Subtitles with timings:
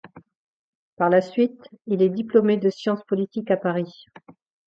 [0.95, 4.07] Par la suite, il est diplômé de science politique à Paris.